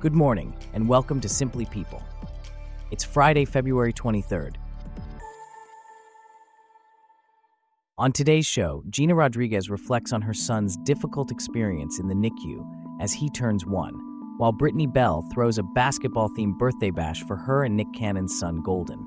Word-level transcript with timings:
Good 0.00 0.14
morning, 0.14 0.56
and 0.74 0.88
welcome 0.88 1.20
to 1.22 1.28
Simply 1.28 1.64
People. 1.64 2.00
It's 2.92 3.02
Friday, 3.02 3.44
February 3.44 3.92
23rd. 3.92 4.54
On 7.98 8.12
today's 8.12 8.46
show, 8.46 8.84
Gina 8.90 9.16
Rodriguez 9.16 9.68
reflects 9.68 10.12
on 10.12 10.22
her 10.22 10.32
son's 10.32 10.76
difficult 10.84 11.32
experience 11.32 11.98
in 11.98 12.06
the 12.06 12.14
NICU 12.14 12.64
as 13.00 13.12
he 13.12 13.28
turns 13.28 13.66
one, 13.66 13.94
while 14.36 14.52
Brittany 14.52 14.86
Bell 14.86 15.26
throws 15.34 15.58
a 15.58 15.64
basketball 15.64 16.28
themed 16.28 16.58
birthday 16.58 16.92
bash 16.92 17.24
for 17.24 17.36
her 17.36 17.64
and 17.64 17.76
Nick 17.76 17.92
Cannon's 17.92 18.38
son, 18.38 18.62
Golden. 18.62 19.04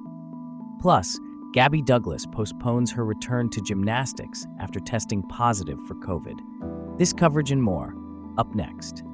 Plus, 0.82 1.18
Gabby 1.54 1.82
Douglas 1.82 2.26
postpones 2.34 2.92
her 2.92 3.06
return 3.06 3.50
to 3.52 3.62
gymnastics 3.62 4.46
after 4.60 4.82
testing 4.82 5.24
positive 5.30 5.80
for 5.88 5.96
COVID. 5.96 6.98
This 6.98 7.14
coverage 7.14 7.52
and 7.52 7.64
more, 7.64 7.96
up 8.38 8.54
next. 8.56 9.06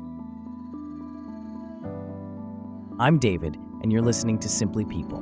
I'm 3.00 3.20
David, 3.20 3.56
and 3.84 3.92
you're 3.92 4.02
listening 4.02 4.40
to 4.40 4.50
Simply 4.50 4.84
People. 4.84 5.22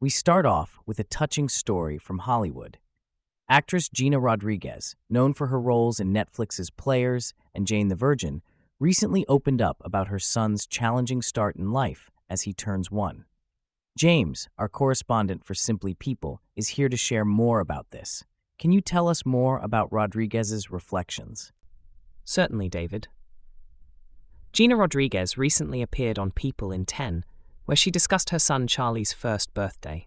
We 0.00 0.08
start 0.08 0.46
off 0.46 0.78
with 0.86 0.98
a 0.98 1.04
touching 1.04 1.50
story 1.50 1.98
from 1.98 2.20
Hollywood. 2.20 2.78
Actress 3.46 3.90
Gina 3.90 4.18
Rodriguez, 4.18 4.96
known 5.10 5.34
for 5.34 5.48
her 5.48 5.60
roles 5.60 6.00
in 6.00 6.14
Netflix's 6.14 6.70
Players 6.70 7.34
and 7.54 7.66
Jane 7.66 7.88
the 7.88 7.94
Virgin, 7.94 8.40
recently 8.80 9.26
opened 9.28 9.60
up 9.60 9.82
about 9.84 10.08
her 10.08 10.18
son's 10.18 10.66
challenging 10.66 11.20
start 11.20 11.56
in 11.56 11.72
life 11.72 12.10
as 12.30 12.42
he 12.42 12.54
turns 12.54 12.90
one. 12.90 13.26
James, 13.98 14.48
our 14.56 14.68
correspondent 14.68 15.44
for 15.44 15.52
Simply 15.52 15.92
People, 15.92 16.40
is 16.56 16.68
here 16.68 16.88
to 16.88 16.96
share 16.96 17.26
more 17.26 17.60
about 17.60 17.90
this. 17.90 18.24
Can 18.58 18.72
you 18.72 18.80
tell 18.80 19.08
us 19.08 19.26
more 19.26 19.58
about 19.58 19.92
Rodriguez's 19.92 20.70
reflections? 20.70 21.52
Certainly, 22.24 22.70
David. 22.70 23.08
Gina 24.52 24.76
Rodriguez 24.76 25.36
recently 25.36 25.82
appeared 25.82 26.18
on 26.18 26.30
People 26.30 26.72
in 26.72 26.86
10, 26.86 27.24
where 27.66 27.76
she 27.76 27.90
discussed 27.90 28.30
her 28.30 28.38
son 28.38 28.66
Charlie's 28.66 29.12
first 29.12 29.52
birthday. 29.52 30.06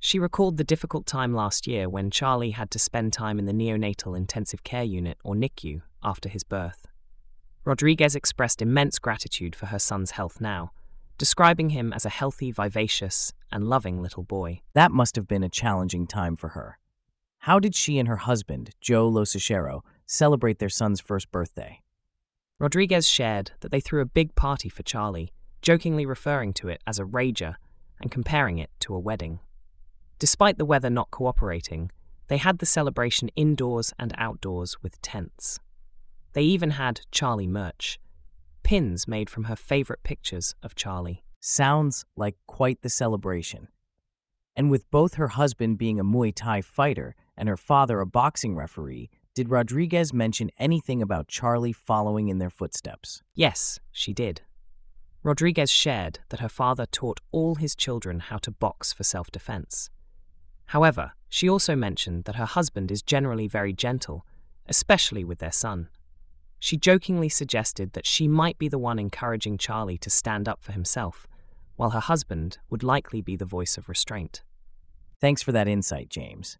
She 0.00 0.18
recalled 0.18 0.56
the 0.56 0.64
difficult 0.64 1.06
time 1.06 1.34
last 1.34 1.66
year 1.66 1.88
when 1.88 2.10
Charlie 2.10 2.52
had 2.52 2.70
to 2.70 2.78
spend 2.78 3.12
time 3.12 3.38
in 3.38 3.44
the 3.44 3.52
neonatal 3.52 4.16
intensive 4.16 4.64
care 4.64 4.82
unit, 4.82 5.18
or 5.22 5.34
NICU, 5.34 5.82
after 6.02 6.30
his 6.30 6.44
birth. 6.44 6.86
Rodriguez 7.64 8.16
expressed 8.16 8.62
immense 8.62 8.98
gratitude 8.98 9.54
for 9.54 9.66
her 9.66 9.78
son's 9.78 10.12
health 10.12 10.40
now, 10.40 10.72
describing 11.18 11.70
him 11.70 11.92
as 11.92 12.06
a 12.06 12.08
healthy, 12.08 12.50
vivacious, 12.50 13.32
and 13.52 13.68
loving 13.68 14.00
little 14.00 14.24
boy. 14.24 14.62
That 14.72 14.90
must 14.90 15.14
have 15.16 15.28
been 15.28 15.44
a 15.44 15.48
challenging 15.48 16.06
time 16.06 16.34
for 16.34 16.48
her. 16.48 16.78
How 17.46 17.58
did 17.58 17.74
she 17.74 17.98
and 17.98 18.06
her 18.06 18.18
husband, 18.18 18.70
Joe 18.80 19.10
LoCicero, 19.10 19.80
celebrate 20.06 20.60
their 20.60 20.68
son's 20.68 21.00
first 21.00 21.32
birthday? 21.32 21.80
Rodriguez 22.60 23.08
shared 23.08 23.50
that 23.62 23.72
they 23.72 23.80
threw 23.80 24.00
a 24.00 24.04
big 24.06 24.36
party 24.36 24.68
for 24.68 24.84
Charlie, 24.84 25.32
jokingly 25.60 26.06
referring 26.06 26.52
to 26.52 26.68
it 26.68 26.80
as 26.86 27.00
a 27.00 27.04
rager 27.04 27.56
and 28.00 28.12
comparing 28.12 28.58
it 28.58 28.70
to 28.78 28.94
a 28.94 29.00
wedding. 29.00 29.40
Despite 30.20 30.56
the 30.56 30.64
weather 30.64 30.88
not 30.88 31.10
cooperating, 31.10 31.90
they 32.28 32.36
had 32.36 32.58
the 32.58 32.66
celebration 32.66 33.28
indoors 33.34 33.92
and 33.98 34.14
outdoors 34.16 34.76
with 34.80 35.02
tents. 35.02 35.58
They 36.34 36.44
even 36.44 36.70
had 36.70 37.00
Charlie 37.10 37.48
merch, 37.48 37.98
pins 38.62 39.08
made 39.08 39.28
from 39.28 39.44
her 39.44 39.56
favorite 39.56 40.04
pictures 40.04 40.54
of 40.62 40.76
Charlie. 40.76 41.24
Sounds 41.40 42.04
like 42.14 42.36
quite 42.46 42.82
the 42.82 42.88
celebration. 42.88 43.66
And 44.54 44.70
with 44.70 44.88
both 44.92 45.14
her 45.14 45.28
husband 45.28 45.78
being 45.78 45.98
a 45.98 46.04
Muay 46.04 46.32
Thai 46.32 46.60
fighter 46.60 47.16
and 47.42 47.48
her 47.48 47.56
father 47.56 47.98
a 47.98 48.06
boxing 48.06 48.54
referee, 48.54 49.10
did 49.34 49.50
Rodriguez 49.50 50.12
mention 50.12 50.48
anything 50.60 51.02
about 51.02 51.26
Charlie 51.26 51.72
following 51.72 52.28
in 52.28 52.38
their 52.38 52.48
footsteps? 52.48 53.20
Yes, 53.34 53.80
she 53.90 54.12
did. 54.12 54.42
Rodriguez 55.24 55.68
shared 55.68 56.20
that 56.28 56.38
her 56.38 56.48
father 56.48 56.86
taught 56.86 57.18
all 57.32 57.56
his 57.56 57.74
children 57.74 58.20
how 58.20 58.38
to 58.38 58.52
box 58.52 58.92
for 58.92 59.02
self 59.02 59.28
defense. 59.32 59.90
However, 60.66 61.14
she 61.28 61.48
also 61.48 61.74
mentioned 61.74 62.26
that 62.26 62.36
her 62.36 62.44
husband 62.44 62.92
is 62.92 63.02
generally 63.02 63.48
very 63.48 63.72
gentle, 63.72 64.24
especially 64.68 65.24
with 65.24 65.40
their 65.40 65.50
son. 65.50 65.88
She 66.60 66.76
jokingly 66.76 67.28
suggested 67.28 67.94
that 67.94 68.06
she 68.06 68.28
might 68.28 68.56
be 68.56 68.68
the 68.68 68.78
one 68.78 69.00
encouraging 69.00 69.58
Charlie 69.58 69.98
to 69.98 70.10
stand 70.10 70.48
up 70.48 70.62
for 70.62 70.70
himself, 70.70 71.26
while 71.74 71.90
her 71.90 71.98
husband 71.98 72.58
would 72.70 72.84
likely 72.84 73.20
be 73.20 73.34
the 73.34 73.44
voice 73.44 73.76
of 73.76 73.88
restraint. 73.88 74.44
Thanks 75.20 75.42
for 75.42 75.50
that 75.50 75.66
insight, 75.66 76.08
James. 76.08 76.56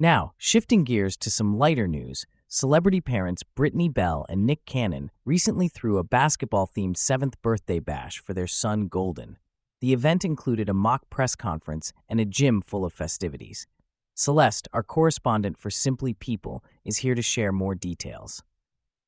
Now, 0.00 0.32
shifting 0.38 0.84
gears 0.84 1.16
to 1.16 1.30
some 1.30 1.58
lighter 1.58 1.88
news, 1.88 2.24
celebrity 2.46 3.00
parents 3.00 3.42
Brittany 3.42 3.88
Bell 3.88 4.24
and 4.28 4.46
Nick 4.46 4.64
Cannon 4.64 5.10
recently 5.24 5.66
threw 5.66 5.98
a 5.98 6.04
basketball 6.04 6.68
themed 6.68 6.96
seventh 6.96 7.40
birthday 7.42 7.80
bash 7.80 8.20
for 8.20 8.32
their 8.32 8.46
son 8.46 8.86
Golden. 8.86 9.38
The 9.80 9.92
event 9.92 10.24
included 10.24 10.68
a 10.68 10.74
mock 10.74 11.10
press 11.10 11.34
conference 11.34 11.92
and 12.08 12.20
a 12.20 12.24
gym 12.24 12.62
full 12.62 12.84
of 12.84 12.92
festivities. 12.92 13.66
Celeste, 14.14 14.68
our 14.72 14.84
correspondent 14.84 15.58
for 15.58 15.68
Simply 15.68 16.14
People, 16.14 16.62
is 16.84 16.98
here 16.98 17.16
to 17.16 17.22
share 17.22 17.50
more 17.50 17.74
details. 17.74 18.44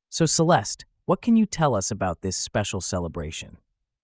So, 0.09 0.27
Celeste, 0.27 0.87
what 1.05 1.23
can 1.23 1.37
you 1.37 1.47
tell 1.47 1.77
us 1.77 1.93
about 1.93 2.23
this 2.23 2.37
special 2.37 2.81
celebration? 2.81 3.59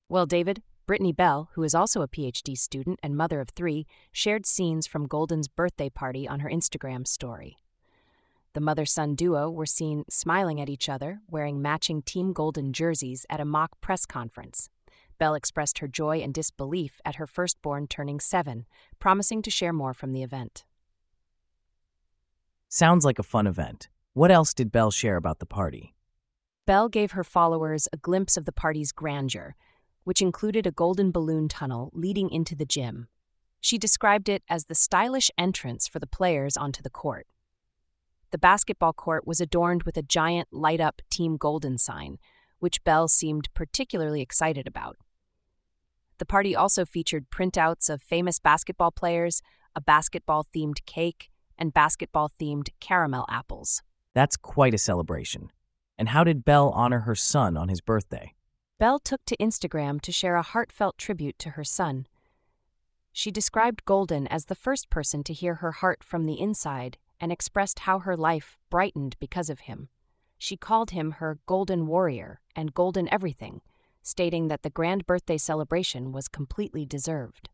Well, 0.08 0.26
David, 0.26 0.62
Brittany 0.86 1.12
Bell, 1.12 1.50
who 1.54 1.64
is 1.64 1.74
also 1.74 2.00
a 2.00 2.08
PhD 2.08 2.56
student 2.56 3.00
and 3.02 3.16
mother 3.16 3.40
of 3.40 3.48
three, 3.50 3.86
shared 4.12 4.46
scenes 4.46 4.86
from 4.86 5.08
Golden's 5.08 5.48
birthday 5.48 5.90
party 5.90 6.28
on 6.28 6.40
her 6.40 6.48
Instagram 6.48 7.08
story. 7.08 7.56
The 8.52 8.60
mother 8.60 8.86
son 8.86 9.16
duo 9.16 9.50
were 9.50 9.66
seen 9.66 10.04
smiling 10.08 10.60
at 10.60 10.70
each 10.70 10.88
other, 10.88 11.20
wearing 11.28 11.60
matching 11.60 12.02
Team 12.02 12.32
Golden 12.32 12.72
jerseys 12.72 13.26
at 13.28 13.40
a 13.40 13.44
mock 13.44 13.80
press 13.80 14.06
conference. 14.06 14.70
Bell 15.18 15.34
expressed 15.34 15.78
her 15.80 15.88
joy 15.88 16.18
and 16.18 16.32
disbelief 16.32 17.00
at 17.04 17.16
her 17.16 17.26
firstborn 17.26 17.88
turning 17.88 18.20
seven, 18.20 18.64
promising 19.00 19.42
to 19.42 19.50
share 19.50 19.72
more 19.72 19.92
from 19.92 20.12
the 20.12 20.22
event. 20.22 20.64
Sounds 22.68 23.04
like 23.04 23.18
a 23.18 23.24
fun 23.24 23.48
event. 23.48 23.88
What 24.12 24.30
else 24.30 24.54
did 24.54 24.70
Bell 24.70 24.92
share 24.92 25.16
about 25.16 25.40
the 25.40 25.46
party? 25.46 25.94
Bell 26.64 26.88
gave 26.88 27.12
her 27.12 27.24
followers 27.24 27.88
a 27.92 27.96
glimpse 27.96 28.36
of 28.36 28.44
the 28.44 28.52
party's 28.52 28.92
grandeur, 28.92 29.56
which 30.06 30.22
included 30.22 30.68
a 30.68 30.70
golden 30.70 31.10
balloon 31.10 31.48
tunnel 31.48 31.90
leading 31.92 32.30
into 32.30 32.54
the 32.54 32.64
gym. 32.64 33.08
She 33.60 33.76
described 33.76 34.28
it 34.28 34.44
as 34.48 34.66
the 34.66 34.74
stylish 34.76 35.32
entrance 35.36 35.88
for 35.88 35.98
the 35.98 36.06
players 36.06 36.56
onto 36.56 36.80
the 36.80 36.90
court. 36.90 37.26
The 38.30 38.38
basketball 38.38 38.92
court 38.92 39.26
was 39.26 39.40
adorned 39.40 39.82
with 39.82 39.96
a 39.96 40.02
giant 40.02 40.46
light 40.52 40.80
up 40.80 41.02
Team 41.10 41.36
Golden 41.36 41.76
sign, 41.76 42.18
which 42.60 42.84
Bell 42.84 43.08
seemed 43.08 43.48
particularly 43.52 44.22
excited 44.22 44.68
about. 44.68 44.96
The 46.18 46.24
party 46.24 46.54
also 46.54 46.84
featured 46.84 47.28
printouts 47.28 47.90
of 47.90 48.00
famous 48.00 48.38
basketball 48.38 48.92
players, 48.92 49.42
a 49.74 49.80
basketball 49.80 50.46
themed 50.54 50.86
cake, 50.86 51.30
and 51.58 51.74
basketball 51.74 52.30
themed 52.40 52.68
caramel 52.78 53.26
apples. 53.28 53.82
That's 54.14 54.36
quite 54.36 54.72
a 54.72 54.78
celebration. 54.78 55.50
And 55.98 56.10
how 56.10 56.22
did 56.22 56.44
Bell 56.44 56.70
honor 56.70 57.00
her 57.00 57.16
son 57.16 57.56
on 57.56 57.68
his 57.68 57.80
birthday? 57.80 58.35
Bell 58.78 58.98
took 58.98 59.24
to 59.24 59.36
Instagram 59.38 60.02
to 60.02 60.12
share 60.12 60.36
a 60.36 60.42
heartfelt 60.42 60.98
tribute 60.98 61.38
to 61.38 61.50
her 61.50 61.64
son. 61.64 62.06
She 63.10 63.30
described 63.30 63.86
Golden 63.86 64.26
as 64.26 64.44
the 64.44 64.54
first 64.54 64.90
person 64.90 65.24
to 65.24 65.32
hear 65.32 65.56
her 65.56 65.72
heart 65.72 66.04
from 66.04 66.26
the 66.26 66.38
inside 66.38 66.98
and 67.18 67.32
expressed 67.32 67.80
how 67.80 68.00
her 68.00 68.14
life 68.14 68.58
brightened 68.68 69.16
because 69.18 69.48
of 69.48 69.60
him. 69.60 69.88
She 70.36 70.58
called 70.58 70.90
him 70.90 71.12
her 71.12 71.38
Golden 71.46 71.86
Warrior 71.86 72.42
and 72.54 72.74
Golden 72.74 73.08
Everything, 73.10 73.62
stating 74.02 74.48
that 74.48 74.62
the 74.62 74.68
grand 74.68 75.06
birthday 75.06 75.38
celebration 75.38 76.12
was 76.12 76.28
completely 76.28 76.84
deserved. 76.84 77.48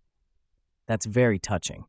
That's 0.89 1.07
very 1.07 1.39
touching. 1.39 1.85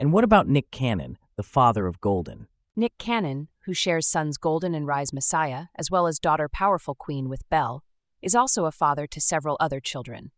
And 0.00 0.12
what 0.12 0.24
about 0.24 0.48
Nick 0.48 0.72
Cannon, 0.72 1.16
the 1.36 1.44
father 1.44 1.86
of 1.86 2.00
Golden? 2.00 2.48
Nick 2.74 2.98
Cannon, 2.98 3.46
who 3.66 3.72
shares 3.72 4.08
sons 4.08 4.36
Golden 4.36 4.74
and 4.74 4.88
Rise 4.88 5.12
Messiah, 5.12 5.66
as 5.76 5.92
well 5.92 6.08
as 6.08 6.18
daughter 6.18 6.48
Powerful 6.48 6.96
Queen 6.96 7.28
with 7.28 7.48
Bell, 7.48 7.84
is 8.24 8.34
also 8.34 8.64
a 8.64 8.72
father 8.72 9.06
to 9.06 9.20
several 9.20 9.58
other 9.60 9.80
children. 9.80 10.30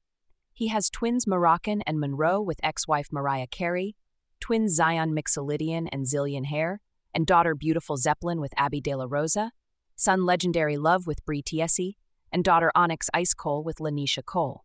He 0.52 0.68
has 0.68 0.90
twins 0.90 1.26
Moroccan 1.26 1.82
and 1.82 2.00
Monroe 2.00 2.40
with 2.40 2.58
ex 2.62 2.88
wife 2.88 3.08
Mariah 3.12 3.46
Carey, 3.46 3.94
twins 4.40 4.74
Zion 4.74 5.14
Mixolydian 5.14 5.88
and 5.92 6.04
Zillion 6.04 6.52
Heir, 6.52 6.80
and 7.14 7.26
daughter 7.26 7.54
Beautiful 7.54 7.96
Zeppelin 7.96 8.40
with 8.40 8.52
Abby 8.56 8.80
De 8.80 8.94
La 8.94 9.06
Rosa, 9.08 9.52
son 9.94 10.26
Legendary 10.26 10.76
Love 10.76 11.06
with 11.06 11.24
Brie 11.24 11.42
Tiesi, 11.42 11.94
and 12.32 12.42
daughter 12.42 12.72
Onyx 12.74 13.08
Ice 13.14 13.34
Cole 13.34 13.62
with 13.62 13.78
Lanisha 13.78 14.24
Cole. 14.24 14.64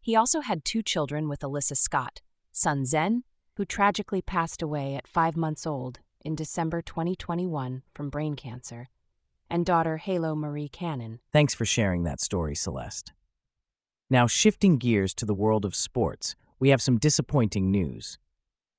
He 0.00 0.16
also 0.16 0.40
had 0.40 0.64
two 0.64 0.82
children 0.82 1.28
with 1.28 1.40
Alyssa 1.40 1.76
Scott, 1.76 2.22
son 2.50 2.84
Zen, 2.84 3.24
who 3.56 3.64
tragically 3.64 4.22
passed 4.22 4.62
away 4.62 4.94
at 4.94 5.06
five 5.06 5.36
months 5.36 5.66
old 5.66 6.00
in 6.24 6.34
December 6.34 6.80
2021 6.80 7.82
from 7.94 8.10
brain 8.10 8.34
cancer, 8.34 8.88
and 9.52 9.66
daughter 9.66 9.98
Halo 9.98 10.34
Marie 10.34 10.68
Cannon. 10.68 11.20
Thanks 11.30 11.52
for 11.52 11.66
sharing 11.66 12.04
that 12.04 12.22
story, 12.22 12.54
Celeste. 12.54 13.12
Now, 14.08 14.26
shifting 14.26 14.78
gears 14.78 15.12
to 15.14 15.26
the 15.26 15.34
world 15.34 15.66
of 15.66 15.74
sports, 15.74 16.34
we 16.58 16.70
have 16.70 16.80
some 16.80 16.98
disappointing 16.98 17.70
news. 17.70 18.18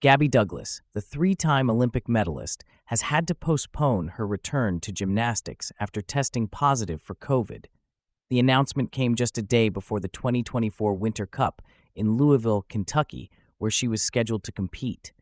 Gabby 0.02 0.28
Douglas, 0.28 0.82
the 0.96 1.00
three 1.00 1.36
time 1.36 1.70
Olympic 1.70 2.10
medalist, 2.10 2.64
has 2.86 3.04
had 3.04 3.28
to 3.28 3.36
postpone 3.36 4.10
her 4.10 4.26
return 4.26 4.80
to 4.80 4.92
gymnastics 4.92 5.72
after 5.80 6.02
testing 6.02 6.48
positive 6.48 7.02
for 7.02 7.14
COVID. 7.16 7.66
The 8.32 8.40
announcement 8.40 8.92
came 8.92 9.14
just 9.14 9.38
a 9.38 9.44
day 9.44 9.70
before 9.70 10.00
the 10.00 10.08
2024 10.08 10.96
Winter 10.96 11.28
Cup 11.28 11.62
in 11.96 12.18
Louisville, 12.18 12.66
Kentucky, 12.68 13.30
where 13.60 13.72
she 13.72 13.88
was 13.88 14.02
scheduled 14.02 14.44
to 14.46 14.52
compete. 14.52 15.14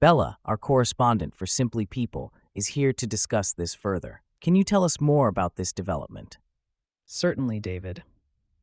Bella, 0.00 0.38
our 0.44 0.58
correspondent 0.58 1.34
for 1.34 1.46
Simply 1.46 1.86
People, 1.86 2.34
is 2.54 2.68
here 2.68 2.92
to 2.92 3.06
discuss 3.06 3.54
this 3.54 3.74
further. 3.74 4.22
Can 4.40 4.54
you 4.54 4.64
tell 4.64 4.84
us 4.84 5.00
more 5.00 5.28
about 5.28 5.56
this 5.56 5.70
development? 5.70 6.38
Certainly, 7.04 7.60
David. 7.60 8.02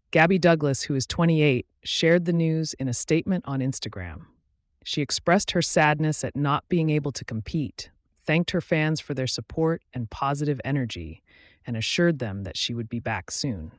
Gabby 0.10 0.40
Douglas, 0.40 0.84
who 0.84 0.96
is 0.96 1.06
28, 1.06 1.68
shared 1.84 2.26
the 2.26 2.34
news 2.34 2.74
in 2.80 2.88
a 2.88 2.94
statement 2.94 3.44
on 3.48 3.60
Instagram. 3.60 4.22
She 4.84 5.02
expressed 5.02 5.52
her 5.52 5.62
sadness 5.62 6.24
at 6.24 6.36
not 6.36 6.68
being 6.68 6.90
able 6.90 7.12
to 7.12 7.24
compete, 7.24 7.92
thanked 8.26 8.52
her 8.52 8.62
fans 8.62 9.00
for 9.00 9.14
their 9.14 9.28
support 9.28 9.84
and 9.94 10.10
positive 10.10 10.60
energy, 10.66 11.22
and 11.66 11.78
assured 11.78 12.18
them 12.18 12.44
that 12.44 12.58
she 12.58 12.74
would 12.74 12.90
be 12.90 13.00
back 13.00 13.30
soon. 13.30 13.72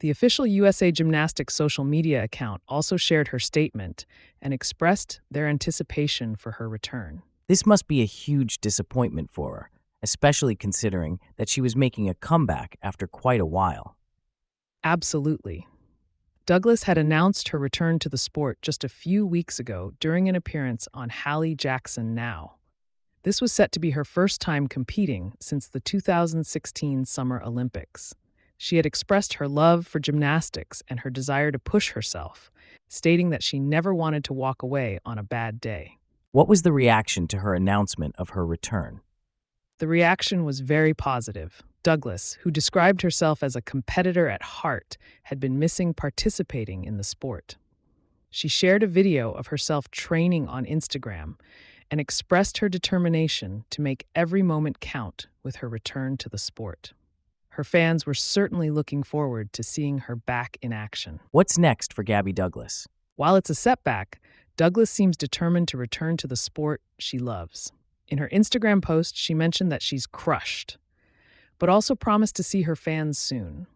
The 0.00 0.10
official 0.10 0.46
USA 0.46 0.90
Gymnastics 0.90 1.54
social 1.54 1.84
media 1.84 2.24
account 2.24 2.62
also 2.66 2.96
shared 2.96 3.28
her 3.28 3.38
statement 3.38 4.06
and 4.42 4.52
expressed 4.52 5.20
their 5.30 5.46
anticipation 5.46 6.34
for 6.34 6.52
her 6.52 6.68
return. 6.68 7.22
This 7.46 7.64
must 7.64 7.86
be 7.86 8.02
a 8.02 8.06
huge 8.06 8.60
disappointment 8.60 9.30
for 9.30 9.54
her, 9.54 9.70
especially 10.02 10.54
considering 10.54 11.18
that 11.36 11.48
she 11.48 11.60
was 11.60 11.76
making 11.76 12.08
a 12.08 12.14
comeback 12.14 12.76
after 12.82 13.06
quite 13.06 13.40
a 13.40 13.46
while. 13.46 13.96
Absolutely. 14.84 15.66
Douglas 16.46 16.84
had 16.84 16.96
announced 16.96 17.48
her 17.48 17.58
return 17.58 17.98
to 17.98 18.08
the 18.08 18.16
sport 18.16 18.58
just 18.62 18.82
a 18.82 18.88
few 18.88 19.26
weeks 19.26 19.58
ago 19.58 19.92
during 20.00 20.28
an 20.28 20.34
appearance 20.34 20.88
on 20.94 21.10
Hallie 21.10 21.54
Jackson 21.54 22.14
Now. 22.14 22.54
This 23.22 23.42
was 23.42 23.52
set 23.52 23.72
to 23.72 23.80
be 23.80 23.90
her 23.90 24.04
first 24.04 24.40
time 24.40 24.68
competing 24.68 25.34
since 25.40 25.68
the 25.68 25.80
2016 25.80 27.04
Summer 27.04 27.42
Olympics. 27.44 28.14
She 28.56 28.76
had 28.76 28.86
expressed 28.86 29.34
her 29.34 29.46
love 29.46 29.86
for 29.86 30.00
gymnastics 30.00 30.82
and 30.88 31.00
her 31.00 31.10
desire 31.10 31.52
to 31.52 31.58
push 31.58 31.90
herself, 31.90 32.50
stating 32.88 33.30
that 33.30 33.42
she 33.42 33.60
never 33.60 33.94
wanted 33.94 34.24
to 34.24 34.32
walk 34.32 34.62
away 34.62 34.98
on 35.04 35.18
a 35.18 35.22
bad 35.22 35.60
day. 35.60 35.98
What 36.32 36.48
was 36.48 36.62
the 36.62 36.72
reaction 36.72 37.28
to 37.28 37.38
her 37.38 37.54
announcement 37.54 38.14
of 38.16 38.30
her 38.30 38.46
return? 38.46 39.00
The 39.78 39.86
reaction 39.86 40.44
was 40.44 40.58
very 40.58 40.92
positive. 40.92 41.62
Douglas, 41.84 42.36
who 42.42 42.50
described 42.50 43.02
herself 43.02 43.44
as 43.44 43.54
a 43.54 43.62
competitor 43.62 44.28
at 44.28 44.42
heart, 44.42 44.98
had 45.22 45.38
been 45.38 45.60
missing 45.60 45.94
participating 45.94 46.84
in 46.84 46.96
the 46.96 47.04
sport. 47.04 47.56
She 48.28 48.48
shared 48.48 48.82
a 48.82 48.88
video 48.88 49.30
of 49.30 49.46
herself 49.46 49.88
training 49.90 50.48
on 50.48 50.66
Instagram 50.66 51.36
and 51.92 52.00
expressed 52.00 52.58
her 52.58 52.68
determination 52.68 53.64
to 53.70 53.80
make 53.80 54.06
every 54.16 54.42
moment 54.42 54.80
count 54.80 55.28
with 55.44 55.56
her 55.56 55.68
return 55.68 56.16
to 56.18 56.28
the 56.28 56.38
sport. 56.38 56.92
Her 57.50 57.62
fans 57.64 58.04
were 58.04 58.14
certainly 58.14 58.70
looking 58.70 59.04
forward 59.04 59.52
to 59.52 59.62
seeing 59.62 59.98
her 59.98 60.16
back 60.16 60.58
in 60.60 60.72
action. 60.72 61.20
What's 61.30 61.56
next 61.56 61.92
for 61.92 62.02
Gabby 62.02 62.32
Douglas? 62.32 62.88
While 63.14 63.36
it's 63.36 63.50
a 63.50 63.54
setback, 63.54 64.20
Douglas 64.56 64.90
seems 64.90 65.16
determined 65.16 65.68
to 65.68 65.76
return 65.76 66.16
to 66.16 66.26
the 66.26 66.36
sport 66.36 66.82
she 66.98 67.18
loves. 67.18 67.72
In 68.08 68.18
her 68.18 68.28
Instagram 68.30 68.82
post, 68.82 69.16
she 69.16 69.34
mentioned 69.34 69.70
that 69.70 69.82
she's 69.82 70.06
crushed, 70.06 70.78
but 71.58 71.68
also 71.68 71.94
promised 71.94 72.36
to 72.36 72.42
see 72.42 72.62
her 72.62 72.74
fans 72.74 73.18
soon. 73.18 73.66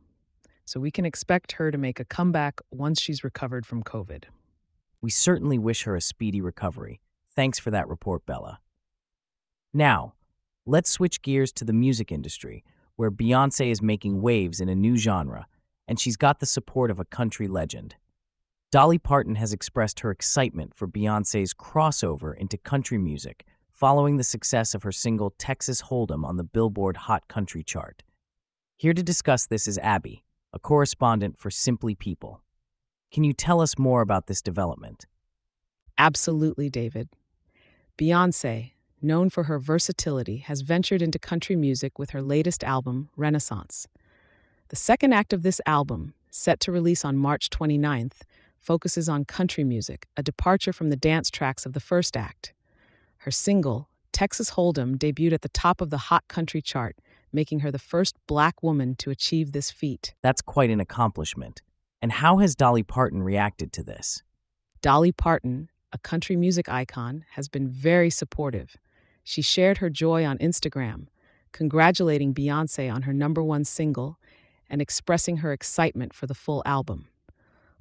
So 0.64 0.80
we 0.80 0.90
can 0.90 1.04
expect 1.04 1.52
her 1.52 1.70
to 1.70 1.76
make 1.76 2.00
a 2.00 2.04
comeback 2.04 2.60
once 2.70 3.00
she's 3.00 3.22
recovered 3.22 3.66
from 3.66 3.82
COVID. 3.82 4.24
We 5.02 5.10
certainly 5.10 5.58
wish 5.58 5.82
her 5.82 5.96
a 5.96 6.00
speedy 6.00 6.40
recovery. 6.40 7.00
Thanks 7.34 7.58
for 7.58 7.70
that 7.72 7.88
report, 7.88 8.24
Bella. 8.24 8.60
Now, 9.74 10.14
let's 10.64 10.90
switch 10.90 11.20
gears 11.20 11.52
to 11.54 11.64
the 11.64 11.72
music 11.72 12.10
industry, 12.10 12.64
where 12.96 13.10
Beyonce 13.10 13.70
is 13.70 13.82
making 13.82 14.22
waves 14.22 14.60
in 14.60 14.68
a 14.68 14.74
new 14.74 14.96
genre, 14.96 15.46
and 15.86 16.00
she's 16.00 16.16
got 16.16 16.40
the 16.40 16.46
support 16.46 16.90
of 16.90 16.98
a 16.98 17.04
country 17.04 17.48
legend. 17.48 17.96
Dolly 18.70 18.98
Parton 18.98 19.34
has 19.34 19.52
expressed 19.52 20.00
her 20.00 20.10
excitement 20.10 20.74
for 20.74 20.88
Beyonce's 20.88 21.52
crossover 21.52 22.34
into 22.34 22.56
country 22.56 22.96
music 22.96 23.44
following 23.82 24.16
the 24.16 24.22
success 24.22 24.76
of 24.76 24.84
her 24.84 24.92
single 24.92 25.34
Texas 25.38 25.82
Hold'em 25.82 26.24
on 26.24 26.36
the 26.36 26.44
Billboard 26.44 26.96
Hot 26.96 27.26
Country 27.26 27.64
chart. 27.64 28.04
Here 28.76 28.94
to 28.94 29.02
discuss 29.02 29.46
this 29.46 29.66
is 29.66 29.76
Abby, 29.78 30.22
a 30.52 30.60
correspondent 30.60 31.36
for 31.36 31.50
Simply 31.50 31.96
People. 31.96 32.42
Can 33.10 33.24
you 33.24 33.32
tell 33.32 33.60
us 33.60 33.76
more 33.76 34.00
about 34.00 34.28
this 34.28 34.40
development? 34.40 35.06
Absolutely, 35.98 36.70
David. 36.70 37.08
Beyonce, 37.98 38.70
known 39.02 39.28
for 39.30 39.42
her 39.42 39.58
versatility, 39.58 40.36
has 40.36 40.60
ventured 40.60 41.02
into 41.02 41.18
country 41.18 41.56
music 41.56 41.98
with 41.98 42.10
her 42.10 42.22
latest 42.22 42.62
album, 42.62 43.08
Renaissance. 43.16 43.88
The 44.68 44.76
second 44.76 45.12
act 45.12 45.32
of 45.32 45.42
this 45.42 45.60
album, 45.66 46.14
set 46.30 46.60
to 46.60 46.70
release 46.70 47.04
on 47.04 47.16
March 47.16 47.50
29th, 47.50 48.20
focuses 48.60 49.08
on 49.08 49.24
country 49.24 49.64
music, 49.64 50.06
a 50.16 50.22
departure 50.22 50.72
from 50.72 50.90
the 50.90 50.96
dance 50.96 51.30
tracks 51.30 51.66
of 51.66 51.72
the 51.72 51.80
first 51.80 52.16
act. 52.16 52.54
Her 53.22 53.30
single, 53.30 53.88
Texas 54.10 54.50
Hold'em, 54.50 54.96
debuted 54.96 55.32
at 55.32 55.42
the 55.42 55.48
top 55.48 55.80
of 55.80 55.90
the 55.90 56.10
Hot 56.10 56.26
Country 56.26 56.60
chart, 56.60 56.96
making 57.32 57.60
her 57.60 57.70
the 57.70 57.78
first 57.78 58.16
black 58.26 58.64
woman 58.64 58.96
to 58.96 59.10
achieve 59.10 59.52
this 59.52 59.70
feat. 59.70 60.12
That's 60.22 60.42
quite 60.42 60.70
an 60.70 60.80
accomplishment. 60.80 61.62
And 62.02 62.10
how 62.10 62.38
has 62.38 62.56
Dolly 62.56 62.82
Parton 62.82 63.22
reacted 63.22 63.72
to 63.74 63.84
this? 63.84 64.24
Dolly 64.80 65.12
Parton, 65.12 65.70
a 65.92 65.98
country 65.98 66.34
music 66.34 66.68
icon, 66.68 67.24
has 67.34 67.48
been 67.48 67.68
very 67.68 68.10
supportive. 68.10 68.76
She 69.22 69.40
shared 69.40 69.78
her 69.78 69.88
joy 69.88 70.24
on 70.24 70.36
Instagram, 70.38 71.06
congratulating 71.52 72.34
Beyonce 72.34 72.92
on 72.92 73.02
her 73.02 73.12
number 73.12 73.40
one 73.40 73.64
single 73.64 74.18
and 74.68 74.82
expressing 74.82 75.36
her 75.36 75.52
excitement 75.52 76.12
for 76.12 76.26
the 76.26 76.34
full 76.34 76.60
album. 76.66 77.06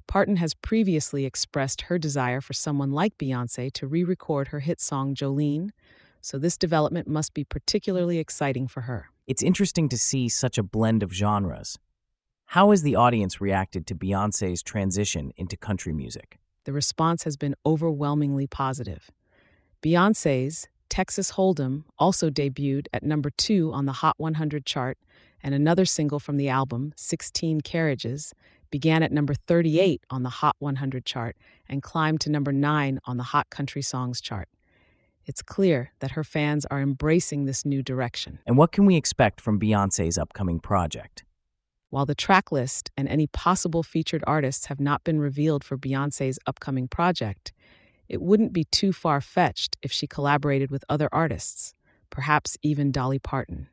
Parton 0.06 0.36
has 0.36 0.54
previously 0.54 1.24
expressed 1.24 1.82
her 1.82 1.98
desire 1.98 2.40
for 2.40 2.52
someone 2.52 2.90
like 2.90 3.18
Beyonce 3.18 3.72
to 3.72 3.86
re 3.86 4.04
record 4.04 4.48
her 4.48 4.60
hit 4.60 4.80
song 4.80 5.14
Jolene, 5.14 5.70
so 6.20 6.38
this 6.38 6.56
development 6.56 7.08
must 7.08 7.34
be 7.34 7.44
particularly 7.44 8.18
exciting 8.18 8.68
for 8.68 8.82
her. 8.82 9.08
It's 9.26 9.42
interesting 9.42 9.88
to 9.88 9.98
see 9.98 10.28
such 10.28 10.58
a 10.58 10.62
blend 10.62 11.02
of 11.02 11.12
genres. 11.12 11.78
How 12.46 12.70
has 12.70 12.82
the 12.82 12.96
audience 12.96 13.40
reacted 13.40 13.86
to 13.86 13.94
Beyonce's 13.94 14.62
transition 14.62 15.32
into 15.36 15.56
country 15.56 15.92
music? 15.92 16.38
The 16.64 16.72
response 16.72 17.24
has 17.24 17.36
been 17.36 17.54
overwhelmingly 17.64 18.46
positive. 18.46 19.10
Beyonce's 19.82 20.68
Texas 20.92 21.32
Hold'em 21.32 21.84
also 21.98 22.28
debuted 22.28 22.86
at 22.92 23.02
number 23.02 23.30
two 23.30 23.72
on 23.72 23.86
the 23.86 23.92
Hot 23.92 24.14
100 24.18 24.66
chart, 24.66 24.98
and 25.42 25.54
another 25.54 25.86
single 25.86 26.20
from 26.20 26.36
the 26.36 26.50
album, 26.50 26.92
16 26.96 27.62
Carriages, 27.62 28.34
began 28.72 29.04
at 29.04 29.12
number 29.12 29.34
38 29.34 30.02
on 30.10 30.24
the 30.24 30.28
Hot 30.28 30.56
100 30.58 31.04
chart 31.04 31.36
and 31.68 31.80
climbed 31.80 32.20
to 32.22 32.30
number 32.30 32.50
9 32.50 32.98
on 33.04 33.16
the 33.18 33.22
Hot 33.22 33.48
Country 33.50 33.82
Songs 33.82 34.20
chart. 34.20 34.48
It's 35.24 35.42
clear 35.42 35.92
that 36.00 36.12
her 36.12 36.24
fans 36.24 36.66
are 36.66 36.80
embracing 36.80 37.44
this 37.44 37.64
new 37.64 37.84
direction. 37.84 38.40
And 38.44 38.56
what 38.56 38.72
can 38.72 38.86
we 38.86 38.96
expect 38.96 39.40
from 39.40 39.60
Beyonce's 39.60 40.18
upcoming 40.18 40.58
project? 40.58 41.22
While 41.90 42.06
the 42.06 42.14
track 42.16 42.50
list 42.50 42.90
and 42.96 43.06
any 43.06 43.28
possible 43.28 43.84
featured 43.84 44.24
artists 44.26 44.66
have 44.66 44.80
not 44.80 45.04
been 45.04 45.20
revealed 45.20 45.62
for 45.62 45.76
Beyonce's 45.76 46.40
upcoming 46.46 46.88
project, 46.88 47.52
it 48.08 48.20
wouldn't 48.20 48.52
be 48.52 48.64
too 48.64 48.92
far 48.92 49.20
fetched 49.20 49.76
if 49.82 49.92
she 49.92 50.06
collaborated 50.06 50.70
with 50.70 50.84
other 50.88 51.08
artists, 51.12 51.74
perhaps 52.10 52.56
even 52.62 52.90
Dolly 52.90 53.18
Parton. 53.18 53.68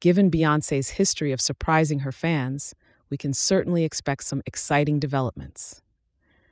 Given 0.00 0.30
Beyonce's 0.30 0.90
history 0.90 1.32
of 1.32 1.40
surprising 1.40 2.00
her 2.00 2.12
fans, 2.12 2.74
we 3.10 3.16
can 3.16 3.32
certainly 3.32 3.84
expect 3.84 4.24
some 4.24 4.42
exciting 4.46 4.98
developments. 4.98 5.82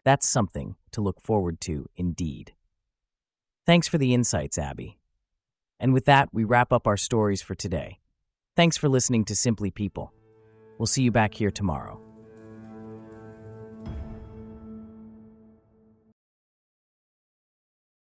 That's 0.04 0.26
something 0.26 0.76
to 0.92 1.00
look 1.00 1.20
forward 1.20 1.60
to 1.62 1.88
indeed. 1.96 2.54
Thanks 3.66 3.88
for 3.88 3.98
the 3.98 4.14
insights, 4.14 4.58
Abby. 4.58 4.98
And 5.80 5.92
with 5.92 6.04
that, 6.04 6.28
we 6.32 6.44
wrap 6.44 6.72
up 6.72 6.86
our 6.86 6.96
stories 6.96 7.42
for 7.42 7.54
today. 7.54 7.98
Thanks 8.54 8.76
for 8.76 8.88
listening 8.88 9.24
to 9.26 9.34
Simply 9.34 9.70
People. 9.70 10.12
We'll 10.78 10.86
see 10.86 11.02
you 11.02 11.10
back 11.10 11.34
here 11.34 11.50
tomorrow. 11.50 12.05